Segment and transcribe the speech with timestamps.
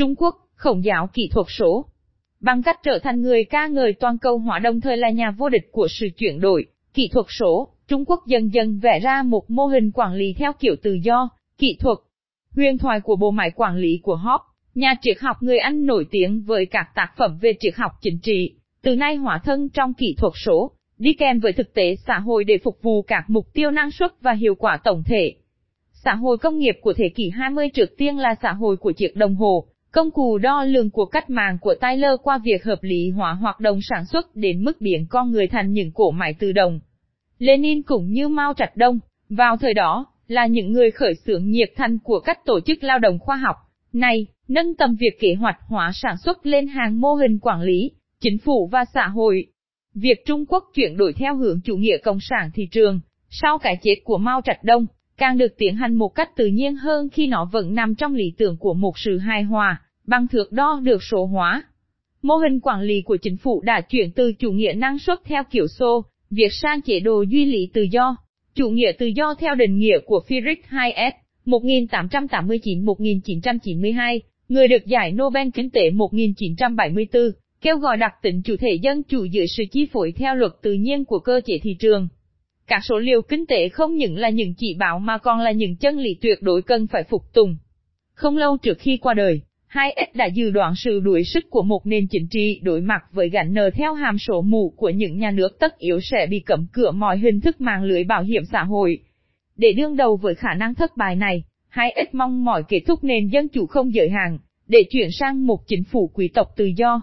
[0.00, 1.84] Trung Quốc, khổng giáo kỹ thuật số.
[2.40, 5.48] Bằng cách trở thành người ca ngợi toàn cầu hóa đồng thời là nhà vô
[5.48, 9.50] địch của sự chuyển đổi, kỹ thuật số, Trung Quốc dần dần vẽ ra một
[9.50, 11.28] mô hình quản lý theo kiểu tự do,
[11.58, 11.98] kỹ thuật.
[12.56, 16.06] Huyền thoại của bộ máy quản lý của Hobbes, nhà triết học người Anh nổi
[16.10, 19.94] tiếng với các tác phẩm về triết học chính trị, từ nay hóa thân trong
[19.94, 23.46] kỹ thuật số, đi kèm với thực tế xã hội để phục vụ các mục
[23.52, 25.34] tiêu năng suất và hiệu quả tổng thể.
[25.92, 29.16] Xã hội công nghiệp của thế kỷ 20 trước tiên là xã hội của chiếc
[29.16, 33.10] đồng hồ, công cụ đo lường của cách mạng của Taylor qua việc hợp lý
[33.10, 36.52] hóa hoạt động sản xuất đến mức biến con người thành những cổ máy tự
[36.52, 36.80] động.
[37.38, 41.72] Lenin cũng như Mao Trạch Đông, vào thời đó, là những người khởi xướng nhiệt
[41.76, 43.56] thành của các tổ chức lao động khoa học.
[43.92, 47.90] Này, nâng tầm việc kế hoạch hóa sản xuất lên hàng mô hình quản lý,
[48.20, 49.46] chính phủ và xã hội.
[49.94, 53.00] Việc Trung Quốc chuyển đổi theo hướng chủ nghĩa cộng sản thị trường,
[53.30, 54.86] sau cái chết của Mao Trạch Đông,
[55.16, 58.32] càng được tiến hành một cách tự nhiên hơn khi nó vẫn nằm trong lý
[58.38, 61.62] tưởng của một sự hài hòa, bằng thước đo được số hóa.
[62.22, 65.42] Mô hình quản lý của chính phủ đã chuyển từ chủ nghĩa năng suất theo
[65.50, 68.16] kiểu xô, việc sang chế độ duy lý tự do.
[68.54, 71.14] Chủ nghĩa tự do theo định nghĩa của Friedrich Hayek,
[71.46, 77.22] 1889-1992, người được giải Nobel Kinh tế 1974,
[77.60, 80.72] kêu gọi đặc tính chủ thể dân chủ dưới sự chi phối theo luật tự
[80.72, 82.08] nhiên của cơ chế thị trường.
[82.66, 85.76] Các số liệu kinh tế không những là những chỉ báo mà còn là những
[85.76, 87.56] chân lý tuyệt đối cần phải phục tùng.
[88.14, 89.40] Không lâu trước khi qua đời,
[89.72, 93.28] 2S đã dự đoán sự đuổi sức của một nền chính trị đối mặt với
[93.28, 96.66] gánh nợ theo hàm số mù của những nhà nước tất yếu sẽ bị cấm
[96.72, 98.98] cửa mọi hình thức mạng lưới bảo hiểm xã hội.
[99.56, 103.28] Để đương đầu với khả năng thất bại này, 2S mong mỏi kết thúc nền
[103.28, 107.02] dân chủ không giới hạn, để chuyển sang một chính phủ quý tộc tự do.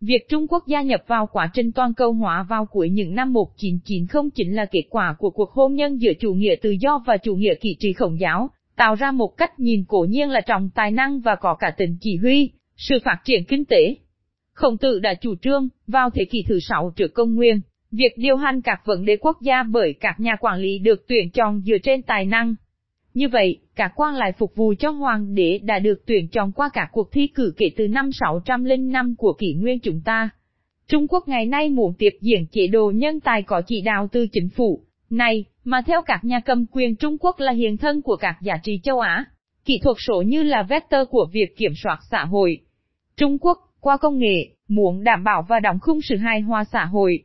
[0.00, 3.32] Việc Trung Quốc gia nhập vào quá trình toàn cầu hóa vào cuối những năm
[3.32, 7.34] 1990 là kết quả của cuộc hôn nhân giữa chủ nghĩa tự do và chủ
[7.34, 10.90] nghĩa kỷ trì khổng giáo, tạo ra một cách nhìn cổ nhiên là trọng tài
[10.90, 13.96] năng và có cả tình chỉ huy, sự phát triển kinh tế.
[14.54, 18.36] Khổng tử đã chủ trương, vào thế kỷ thứ sáu trước công nguyên, việc điều
[18.36, 21.78] hành các vấn đề quốc gia bởi các nhà quản lý được tuyển chọn dựa
[21.82, 22.54] trên tài năng.
[23.14, 26.70] Như vậy, các quan lại phục vụ cho hoàng đế đã được tuyển chọn qua
[26.72, 30.30] các cuộc thi cử kể từ năm 605 của kỷ nguyên chúng ta.
[30.88, 34.26] Trung Quốc ngày nay muốn tiếp diễn chế độ nhân tài có chỉ đạo từ
[34.26, 38.16] chính phủ, này, mà theo các nhà cầm quyền Trung Quốc là hiện thân của
[38.16, 39.24] các giá trị châu Á.
[39.64, 42.60] Kỹ thuật số như là vector của việc kiểm soát xã hội.
[43.16, 46.84] Trung Quốc, qua công nghệ, muốn đảm bảo và đóng khung sự hài hòa xã
[46.84, 47.24] hội.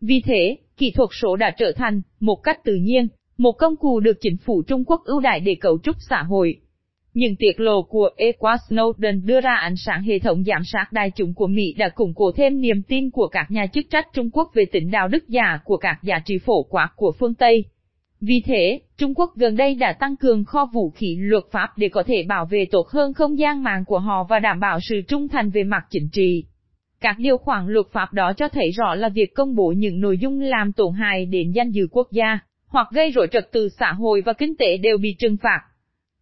[0.00, 3.08] Vì thế, kỹ thuật số đã trở thành, một cách tự nhiên,
[3.38, 6.60] một công cụ được chính phủ Trung Quốc ưu đại để cấu trúc xã hội.
[7.14, 11.10] Những tiết lộ của Edward Snowden đưa ra ánh sáng hệ thống giám sát đại
[11.10, 14.30] chúng của Mỹ đã củng cố thêm niềm tin của các nhà chức trách Trung
[14.32, 17.64] Quốc về tính đạo đức giả của các giá trị phổ quát của phương Tây.
[18.20, 21.88] Vì thế, Trung Quốc gần đây đã tăng cường kho vũ khí luật pháp để
[21.88, 25.00] có thể bảo vệ tốt hơn không gian mạng của họ và đảm bảo sự
[25.08, 26.44] trung thành về mặt chính trị.
[27.00, 30.18] Các điều khoản luật pháp đó cho thấy rõ là việc công bố những nội
[30.18, 33.92] dung làm tổn hại đến danh dự quốc gia, hoặc gây rối trật tự xã
[33.92, 35.60] hội và kinh tế đều bị trừng phạt.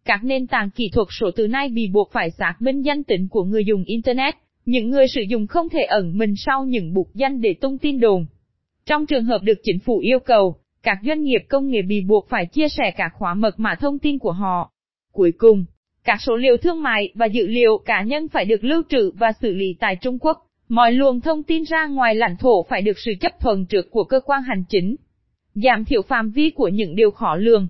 [0.05, 3.27] Các nền tảng kỹ thuật số từ nay bị buộc phải xác minh danh tính
[3.31, 7.13] của người dùng Internet, những người sử dụng không thể ẩn mình sau những buộc
[7.13, 8.25] danh để tung tin đồn.
[8.85, 12.29] Trong trường hợp được chính phủ yêu cầu, các doanh nghiệp công nghệ bị buộc
[12.29, 14.71] phải chia sẻ các khóa mật mã thông tin của họ.
[15.11, 15.65] Cuối cùng,
[16.03, 19.31] các số liệu thương mại và dữ liệu cá nhân phải được lưu trữ và
[19.41, 20.37] xử lý tại Trung Quốc.
[20.69, 24.03] Mọi luồng thông tin ra ngoài lãnh thổ phải được sự chấp thuận trước của
[24.03, 24.95] cơ quan hành chính.
[25.55, 27.67] Giảm thiểu phạm vi của những điều khó lường.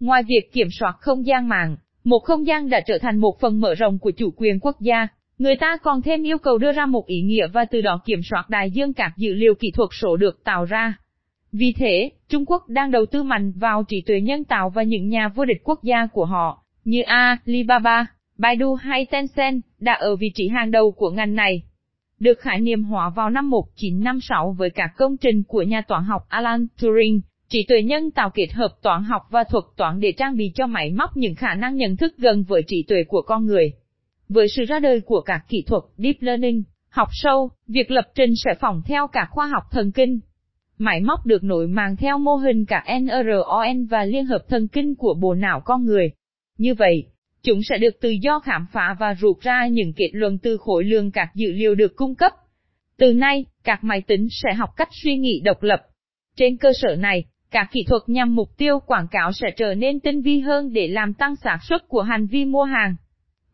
[0.00, 3.60] Ngoài việc kiểm soát không gian mạng, một không gian đã trở thành một phần
[3.60, 5.08] mở rộng của chủ quyền quốc gia,
[5.38, 8.20] người ta còn thêm yêu cầu đưa ra một ý nghĩa và từ đó kiểm
[8.22, 10.94] soát đại dương các dữ liệu kỹ thuật số được tạo ra.
[11.52, 15.08] Vì thế, Trung Quốc đang đầu tư mạnh vào trí tuệ nhân tạo và những
[15.08, 18.06] nhà vô địch quốc gia của họ, như Alibaba,
[18.38, 21.62] Baidu hay Tencent, đã ở vị trí hàng đầu của ngành này.
[22.20, 26.22] Được khái niệm hóa vào năm 1956 với các công trình của nhà toán học
[26.28, 30.36] Alan Turing, trí tuệ nhân tạo kết hợp toán học và thuật toán để trang
[30.36, 33.46] bị cho máy móc những khả năng nhận thức gần với trí tuệ của con
[33.46, 33.72] người.
[34.28, 38.30] Với sự ra đời của các kỹ thuật Deep Learning, học sâu, việc lập trình
[38.44, 40.20] sẽ phòng theo cả khoa học thần kinh,
[40.78, 44.94] Máy móc được nội mang theo mô hình cả NRON và liên hợp thần kinh
[44.94, 46.10] của bộ não con người.
[46.58, 47.06] Như vậy,
[47.42, 50.84] chúng sẽ được tự do khám phá và rụt ra những kết luận từ khối
[50.84, 52.32] lượng các dữ liệu được cung cấp.
[52.96, 55.82] Từ nay, các máy tính sẽ học cách suy nghĩ độc lập.
[56.36, 60.00] Trên cơ sở này, các kỹ thuật nhằm mục tiêu quảng cáo sẽ trở nên
[60.00, 62.96] tinh vi hơn để làm tăng xác suất của hành vi mua hàng.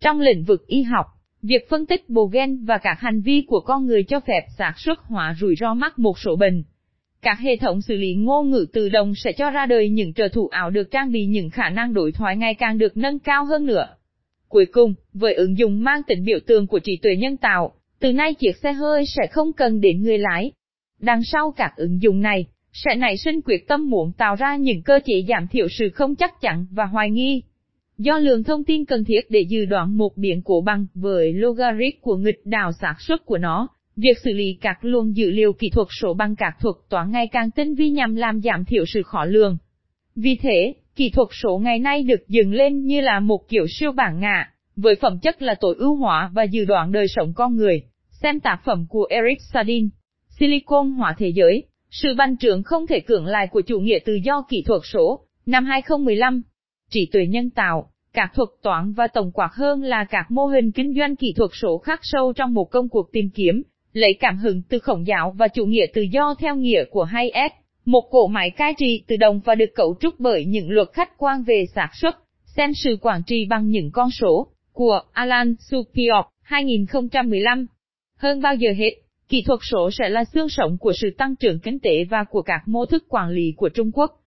[0.01, 1.07] Trong lĩnh vực y học,
[1.43, 4.73] việc phân tích bộ gen và các hành vi của con người cho phép xác
[4.77, 6.65] suất hóa rủi ro mắc một số bệnh.
[7.23, 10.29] Các hệ thống xử lý ngôn ngữ tự động sẽ cho ra đời những trợ
[10.29, 13.45] thủ ảo được trang bị những khả năng đối thoại ngày càng được nâng cao
[13.45, 13.87] hơn nữa.
[14.49, 18.13] Cuối cùng, với ứng dụng mang tính biểu tượng của trí tuệ nhân tạo, từ
[18.13, 20.53] nay chiếc xe hơi sẽ không cần đến người lái.
[21.01, 24.83] Đằng sau các ứng dụng này, sẽ nảy sinh quyết tâm muốn tạo ra những
[24.83, 27.43] cơ chế giảm thiểu sự không chắc chắn và hoài nghi.
[27.99, 32.01] Do lượng thông tin cần thiết để dự đoán một biến cố bằng với logarit
[32.01, 35.71] của nghịch đảo xác suất của nó, việc xử lý các luồng dữ liệu kỹ
[35.71, 39.03] thuật số bằng các thuật toán ngày càng tinh vi nhằm làm giảm thiểu sự
[39.03, 39.59] khó lường.
[40.15, 43.93] Vì thế, kỹ thuật số ngày nay được dựng lên như là một kiểu siêu
[43.93, 47.57] bản ngã, với phẩm chất là tối ưu hóa và dự đoán đời sống con
[47.57, 47.83] người.
[48.11, 49.89] Xem tác phẩm của Eric Sardin,
[50.29, 54.15] Silicon hóa thế giới, sự bành trướng không thể cưỡng lại của chủ nghĩa tự
[54.25, 56.43] do kỹ thuật số, năm 2015.
[56.91, 60.73] Trí tuệ nhân tạo, các thuật toán và tổng quát hơn là các mô hình
[60.73, 63.63] kinh doanh kỹ thuật số khắc sâu trong một công cuộc tìm kiếm,
[63.93, 67.53] lấy cảm hứng từ khổng giáo và chủ nghĩa tự do theo nghĩa của Hayek,
[67.85, 71.19] một cỗ máy cai trị tự động và được cấu trúc bởi những luật khách
[71.19, 72.17] quan về sản xuất,
[72.57, 77.67] xem sự quản trị bằng những con số, của Alan Supiop, 2015.
[78.19, 78.91] Hơn bao giờ hết,
[79.33, 82.43] kỹ thuật số sẽ là xương sống của sự tăng trưởng kinh tế và của
[82.43, 84.19] các mô thức quản lý của Trung Quốc.